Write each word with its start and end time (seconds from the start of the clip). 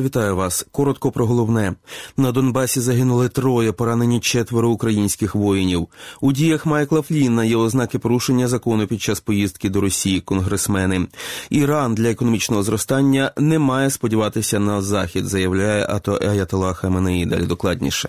Вітаю 0.00 0.36
вас. 0.36 0.66
Коротко 0.72 1.10
про 1.10 1.26
головне 1.26 1.74
на 2.16 2.32
Донбасі. 2.32 2.80
Загинули 2.80 3.28
троє, 3.28 3.72
поранені 3.72 4.20
четверо 4.20 4.70
українських 4.70 5.34
воїнів. 5.34 5.88
У 6.20 6.32
діях 6.32 6.66
Майкла 6.66 7.02
Флінна 7.02 7.44
є 7.44 7.56
ознаки 7.56 7.98
порушення 7.98 8.48
закону 8.48 8.86
під 8.86 9.02
час 9.02 9.20
поїздки 9.20 9.70
до 9.70 9.80
Росії. 9.80 10.20
Конгресмени 10.20 11.06
Іран 11.50 11.94
для 11.94 12.10
економічного 12.10 12.62
зростання 12.62 13.32
не 13.36 13.58
має 13.58 13.90
сподіватися 13.90 14.58
на 14.58 14.82
захід, 14.82 15.26
заявляє 15.26 15.86
Ато 15.88 16.14
Аятола 16.22 16.74
Хаменеї. 16.74 17.26
Далі 17.26 17.46
докладніше. 17.46 18.08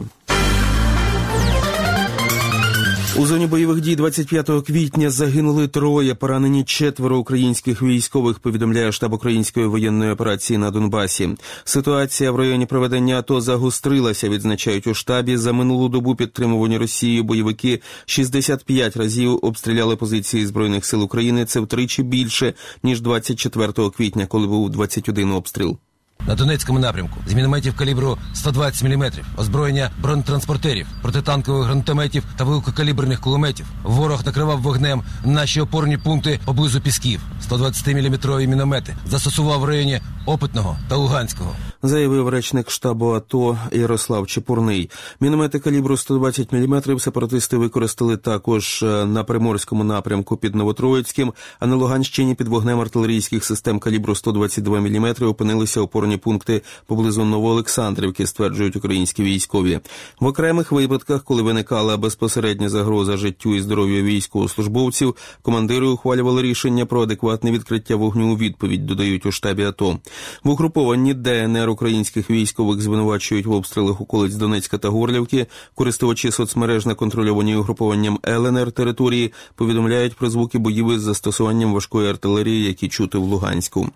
У 3.18 3.26
зоні 3.26 3.48
бойових 3.48 3.82
дій 3.82 3.96
25 3.96 4.50
квітня 4.68 5.10
загинули 5.10 5.68
троє, 5.68 6.16
поранені 6.16 6.64
четверо 6.64 7.18
українських 7.18 7.82
військових. 7.82 8.40
Повідомляє 8.40 8.92
штаб 8.92 9.14
української 9.14 9.68
воєнної 9.68 10.12
операції 10.12 10.58
на 10.58 10.72
Донбасі. 10.72 11.30
Ситуація 11.64 12.32
в 12.32 12.36
районі 12.36 12.66
проведення 12.66 13.20
АТО 13.20 13.42
загострилася. 13.42 14.30
Відзначають 14.30 14.88
у 14.88 14.94
штабі 14.94 15.38
за 15.38 15.54
минулу 15.54 15.90
добу 15.90 16.16
підтримувані 16.16 16.78
Росією 16.78 17.24
бойовики 17.24 17.82
65 18.06 18.98
разів 18.98 19.40
обстріляли 19.42 19.96
позиції 19.96 20.46
збройних 20.46 20.86
сил 20.86 21.04
України. 21.04 21.46
Це 21.46 21.60
втричі 21.60 22.04
більше 22.04 22.54
ніж 22.84 23.02
24 23.02 23.90
квітня, 23.90 24.26
коли 24.26 24.48
був 24.48 24.70
21 24.70 25.32
обстріл. 25.32 25.78
На 26.28 26.36
Донецькому 26.36 26.80
напрямку 26.80 27.18
з 27.28 27.34
мінометів 27.34 27.76
калібру 27.76 28.18
120 28.34 28.84
мм, 28.84 29.12
озброєння 29.38 29.92
бронетранспортерів, 30.02 30.88
протитанкових 31.02 31.66
гранатометів 31.66 32.24
та 32.38 32.44
великокаліберних 32.44 33.22
кулеметів. 33.22 33.66
Ворог 33.84 34.26
накривав 34.26 34.62
вогнем 34.62 35.04
наші 35.26 35.62
опорні 35.62 35.98
пункти 35.98 36.40
поблизу 36.46 36.82
пісків. 36.82 37.22
120-мм 37.50 38.48
міномети 38.48 38.96
застосував 39.08 39.60
в 39.60 39.66
районі 39.66 40.02
Опитного 40.26 40.78
та 40.90 40.96
Луганського. 40.96 41.56
Заявив 41.84 42.30
речник 42.30 42.72
штабу 42.72 43.12
АТО 43.12 43.58
Ярослав 43.72 44.28
Чепурний. 44.28 44.90
Міномети 45.20 45.60
калібру 45.60 45.98
120 45.98 46.52
мм 46.52 47.00
сепаратисти 47.00 47.58
використали 47.58 48.18
також 48.18 48.84
е, 48.84 49.06
на 49.06 49.24
приморському 49.24 49.84
напрямку 49.84 50.38
під 50.38 50.56
Новотроїцьким, 50.56 51.34
а 51.60 51.68
на 51.68 51.76
Луганщині 51.76 52.36
під 52.36 52.48
вогнем 52.48 52.80
артилерійських 52.80 53.46
систем 53.46 53.80
калібру 53.80 54.16
122 54.16 54.80
мм 54.80 55.16
опинилися 55.22 55.82
опорні 55.82 56.09
пункти 56.18 56.62
поблизу 56.88 57.26
Новоолександрівки, 57.26 58.28
стверджують 58.28 58.76
українські 58.76 59.24
військові. 59.24 59.80
В 60.20 60.26
окремих 60.26 60.72
випадках, 60.72 61.24
коли 61.24 61.42
виникала 61.42 61.98
безпосередня 61.98 62.70
загроза 62.70 63.18
життю 63.18 63.56
і 63.56 63.62
здоров'ю 63.62 64.04
військовослужбовців, 64.04 65.16
командири 65.42 65.88
ухвалювали 65.88 66.42
рішення 66.42 66.86
про 66.86 67.02
адекватне 67.02 67.52
відкриття 67.52 67.96
вогню 67.96 68.34
у 68.34 68.38
відповідь, 68.38 68.86
додають 68.86 69.26
у 69.26 69.32
штабі 69.32 69.64
АТО. 69.64 70.00
В 70.44 70.50
угрупованні 70.50 71.14
ДНР 71.14 71.70
українських 71.70 72.30
військових 72.30 72.82
звинувачують 72.82 73.46
в 73.46 73.52
обстрілах 73.52 74.02
околиць 74.02 74.34
Донецька 74.34 74.78
та 74.78 74.90
Горлівки. 74.90 75.48
Користувачі 75.76 76.32
соцмереж 76.32 76.86
на 76.86 76.96
контрольованій 76.96 77.56
угрупованням 77.56 78.20
ЛНР 78.28 78.72
території 78.72 79.34
повідомляють 79.56 80.16
про 80.16 80.30
звуки 80.30 80.58
боїв 80.58 80.92
із 80.92 81.02
застосуванням 81.02 81.74
важкої 81.74 82.10
артилерії, 82.10 82.64
які 82.64 82.88
чути 82.88 83.18
в 83.18 83.24
Луганську. 83.24 83.90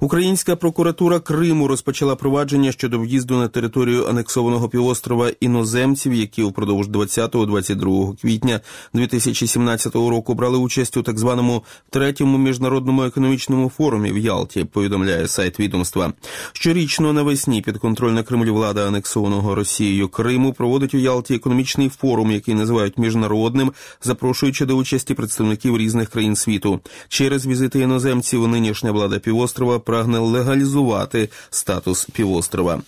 Українська 0.00 0.56
прокуратура 0.56 1.20
Криму 1.20 1.47
розпочала 1.52 2.16
провадження 2.16 2.72
щодо 2.72 2.98
в'їзду 2.98 3.36
на 3.36 3.48
територію 3.48 4.06
анексованого 4.06 4.68
півострова 4.68 5.30
іноземців, 5.40 6.14
які 6.14 6.42
упродовж 6.42 6.88
20-22 6.88 8.20
квітня 8.20 8.60
2017 8.94 9.94
року 9.94 10.34
брали 10.34 10.58
участь 10.58 10.96
у 10.96 11.02
так 11.02 11.18
званому 11.18 11.64
третьому 11.90 12.38
міжнародному 12.38 13.04
економічному 13.04 13.68
форумі 13.68 14.12
в 14.12 14.18
Ялті. 14.18 14.64
Повідомляє 14.64 15.28
сайт 15.28 15.60
відомства. 15.60 16.12
Щорічно 16.52 17.12
навесні 17.12 17.62
підконтрольна 17.62 18.22
Кремлю 18.22 18.54
влада 18.54 18.88
анексованого 18.88 19.54
Росією 19.54 20.08
Криму 20.08 20.52
проводить 20.52 20.94
у 20.94 20.98
Ялті 20.98 21.34
економічний 21.34 21.88
форум, 21.88 22.30
який 22.30 22.54
називають 22.54 22.98
міжнародним, 22.98 23.72
запрошуючи 24.02 24.66
до 24.66 24.74
участі 24.74 25.14
представників 25.14 25.78
різних 25.78 26.08
країн 26.08 26.36
світу. 26.36 26.80
Через 27.08 27.46
візити 27.46 27.80
іноземців 27.80 28.48
нинішня 28.48 28.92
влада 28.92 29.18
півострова 29.18 29.78
прагне 29.78 30.18
легалізувати 30.18 31.28
статус 31.50 32.04
півострова. 32.12 32.82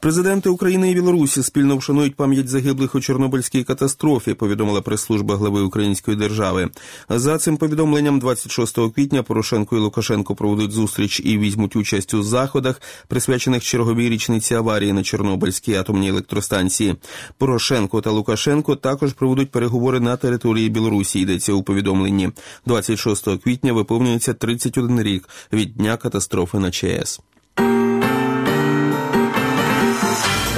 Президенти 0.00 0.48
України 0.48 0.90
і 0.90 0.94
Білорусі 0.94 1.42
спільно 1.42 1.76
вшанують 1.76 2.16
пам'ять 2.16 2.48
загиблих 2.48 2.94
у 2.94 3.00
Чорнобильській 3.00 3.64
катастрофі. 3.64 4.34
Повідомила 4.34 4.80
прес-служба 4.80 5.36
глави 5.36 5.60
Української 5.60 6.16
держави. 6.16 6.70
За 7.08 7.38
цим 7.38 7.56
повідомленням, 7.56 8.18
26 8.18 8.78
квітня 8.94 9.22
Порошенко 9.22 9.76
і 9.76 9.80
Лукашенко 9.80 10.34
проведуть 10.34 10.72
зустріч 10.72 11.20
і 11.24 11.38
візьмуть 11.38 11.76
участь 11.76 12.14
у 12.14 12.22
заходах, 12.22 12.82
присвячених 13.08 13.62
черговій 13.62 14.08
річниці 14.08 14.54
аварії 14.54 14.92
на 14.92 15.02
Чорнобильській 15.02 15.74
атомній 15.74 16.08
електростанції. 16.08 16.96
Порошенко 17.38 18.00
та 18.00 18.10
Лукашенко 18.10 18.76
також 18.76 19.12
проведуть 19.12 19.50
переговори 19.50 20.00
на 20.00 20.16
території 20.16 20.68
Білорусі. 20.68 21.20
Йдеться 21.20 21.52
у 21.52 21.62
повідомленні. 21.62 22.30
26 22.66 23.28
квітня 23.42 23.72
виповнюється 23.72 24.34
31 24.34 25.02
рік 25.02 25.28
від 25.52 25.74
дня 25.74 25.96
катастрофи 25.96 26.58
на 26.58 26.70
ЧАЕС. 26.70 27.20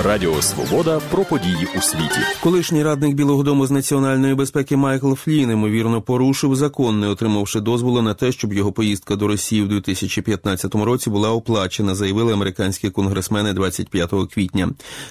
Радіо 0.05 0.43
Свобода 0.43 1.01
про 1.11 1.25
події 1.25 1.69
у 1.79 1.81
світі. 1.81 2.21
Колишній 2.43 2.83
радник 2.83 3.15
Білого 3.15 3.43
Дому 3.43 3.67
з 3.67 3.71
національної 3.71 4.35
безпеки 4.35 4.77
Майкл 4.77 5.13
Флін 5.13 5.51
ймовірно 5.51 6.03
порушив 6.03 6.57
закон, 6.57 7.01
не 7.01 7.09
отримавши 7.09 7.61
дозволу 7.61 8.03
на 8.03 8.15
те, 8.15 8.33
щоб 8.33 8.53
його 8.53 8.73
поїздка 8.73 9.17
до 9.17 9.27
Росії 9.27 9.63
в 9.63 9.69
2015 9.69 10.75
році 10.75 11.11
була 11.11 11.31
оплачена, 11.31 11.95
заявили 11.95 12.33
американські 12.33 12.91
конгресмени 12.91 13.53
25 13.53 14.11
квітня. 14.35 14.71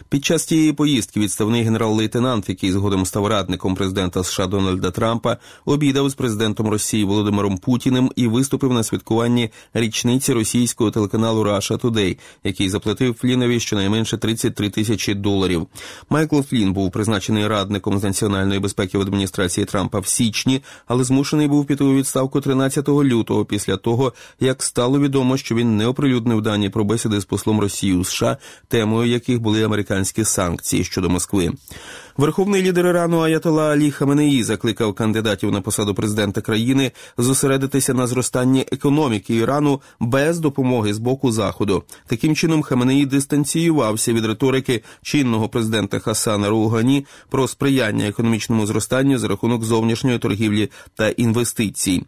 Під 0.10 0.26
час 0.26 0.46
цієї 0.46 0.74
поїздки 0.74 1.20
відставний 1.20 1.64
генерал-лейтенант, 1.64 2.50
який 2.50 2.72
згодом 2.72 3.06
став 3.06 3.28
радником 3.28 3.76
президента 3.76 4.24
США 4.24 4.48
Дональда 4.48 4.92
Трампа, 4.92 5.38
обідав 5.66 6.10
з 6.10 6.14
президентом 6.14 6.68
Росії 6.68 7.04
Володимиром 7.04 7.58
Путіним 7.58 8.12
і 8.16 8.28
виступив 8.28 8.74
на 8.74 8.84
святкуванні 8.84 9.50
річниці 9.74 10.34
російського 10.34 10.92
телеканалу 10.92 11.44
Russia 11.44 11.80
Today, 11.82 12.18
який 12.44 12.70
заплатив 12.70 13.16
Флінові 13.20 13.60
щонайменше 13.60 14.18
33 14.18 14.70
тисячі 14.70 14.79
доларів. 15.16 15.68
Майкл 16.10 16.42
Флін 16.42 16.74
був 16.74 16.92
призначений 16.92 17.48
радником 17.48 18.00
з 18.00 18.04
національної 18.04 18.60
безпеки 18.60 18.98
в 18.98 19.02
адміністрації 19.02 19.66
Трампа 19.66 20.00
в 20.00 20.08
січні, 20.08 20.62
але 20.88 21.04
змушений 21.04 21.48
був 21.48 21.66
піти 21.66 21.84
у 21.84 21.96
відставку 21.96 22.42
13 22.42 22.90
лютого 22.90 23.46
після 23.46 23.78
того, 23.78 24.14
як 24.40 24.64
стало 24.64 25.00
відомо, 25.00 25.38
що 25.38 25.56
він 25.56 25.78
не 25.78 25.88
оприлюднив 25.88 26.42
дані 26.42 26.70
про 26.70 26.84
бесіди 26.84 27.20
з 27.20 27.26
послом 27.26 27.60
Росії 27.60 27.94
у 27.94 28.04
США, 28.04 28.38
темою 28.68 29.12
яких 29.12 29.42
були 29.42 29.64
американські 29.64 30.24
санкції 30.24 30.84
щодо 30.84 31.10
Москви. 31.10 31.52
Верховний 32.20 32.62
лідер 32.62 32.88
Ірану 32.88 33.20
Аятола 33.20 33.72
Алі 33.72 33.92
Хаменеї 33.92 34.44
закликав 34.44 34.94
кандидатів 34.94 35.52
на 35.52 35.62
посаду 35.62 35.96
президента 35.96 36.42
країни 36.42 36.92
зосередитися 37.18 37.94
на 37.94 38.08
зростанні 38.08 38.66
економіки 38.72 39.36
Ірану 39.36 39.82
без 40.00 40.40
допомоги 40.40 40.94
з 40.94 40.98
боку 40.98 41.32
заходу. 41.32 41.84
Таким 42.08 42.36
чином 42.36 42.62
Хаменеї 42.62 43.06
дистанціювався 43.06 44.14
від 44.14 44.26
риторики 44.26 44.69
чинного 45.02 45.50
президента 45.50 46.00
Хасана 46.00 46.50
Роугані 46.50 47.06
про 47.30 47.48
сприяння 47.48 48.08
економічному 48.08 48.66
зростанню 48.66 49.18
за 49.18 49.28
рахунок 49.28 49.64
зовнішньої 49.64 50.20
торгівлі 50.20 50.70
та 50.96 51.10
інвестицій. 51.10 52.04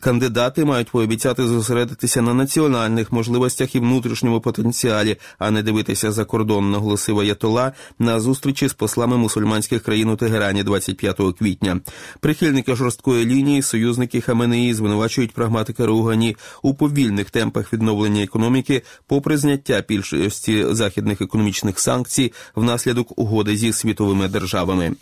Кандидати 0.00 0.64
мають 0.64 0.90
пообіцяти 0.90 1.46
зосередитися 1.46 2.22
на 2.22 2.34
національних 2.34 3.12
можливостях 3.12 3.74
і 3.74 3.80
внутрішньому 3.80 4.40
потенціалі, 4.40 5.16
а 5.38 5.50
не 5.50 5.62
дивитися 5.62 6.12
за 6.12 6.24
кордон, 6.24 6.70
наголосив 6.70 7.18
Аятола 7.18 7.72
на 7.98 8.20
зустрічі 8.20 8.68
з 8.68 8.72
послами 8.72 9.16
мусульманських 9.16 9.82
країн 9.82 10.08
у 10.08 10.16
Тегерані 10.16 10.62
25 10.62 11.20
квітня. 11.38 11.80
Прихильники 12.20 12.74
жорсткої 12.74 13.26
лінії, 13.26 13.62
союзники 13.62 14.20
Хаменеї 14.20 14.74
звинувачують 14.74 15.32
прагматика 15.32 15.86
Ругані 15.86 16.36
у 16.62 16.74
повільних 16.74 17.30
темпах 17.30 17.72
відновлення 17.72 18.22
економіки, 18.22 18.82
попри 19.06 19.36
зняття 19.36 19.84
більшості 19.88 20.66
західних 20.70 21.20
економічних 21.20 21.78
санкцій 21.80 22.05
санкцій 22.06 22.32
внаслідок 22.56 23.18
угоди 23.18 23.56
зі 23.56 23.72
світовими 23.72 24.28
державами. 24.28 24.92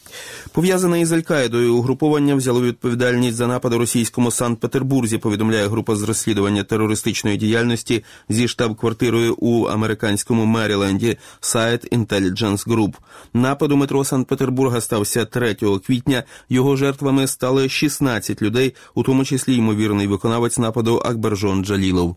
Пов'язане 0.52 1.00
із 1.00 1.12
Аль-Каїдою 1.12 1.74
угруповання 1.74 2.34
взяло 2.34 2.62
відповідальність 2.62 3.36
за 3.36 3.46
напад 3.46 3.72
російському 3.72 4.30
Санкт-Петербурзі. 4.30 5.18
Повідомляє 5.18 5.68
група 5.68 5.96
з 5.96 6.02
розслідування 6.02 6.62
терористичної 6.62 7.36
діяльності 7.36 8.04
зі 8.28 8.48
штаб-квартирою 8.48 9.34
у 9.38 9.66
американському 9.66 10.44
Меріленді 10.44 11.16
сайт 11.40 11.92
Intelligence 11.92 12.66
Group. 12.66 12.94
Напад 13.34 13.72
у 13.72 13.76
метро 13.76 14.04
Санкт-Петербурга 14.04 14.80
стався 14.80 15.24
3 15.24 15.54
квітня. 15.86 16.24
Його 16.48 16.76
жертвами 16.76 17.26
стали 17.26 17.68
16 17.68 18.42
людей, 18.42 18.74
у 18.94 19.02
тому 19.02 19.24
числі 19.24 19.56
ймовірний 19.56 20.06
виконавець 20.06 20.58
нападу 20.58 21.02
Акбержон 21.04 21.64
Джалілов. 21.64 22.16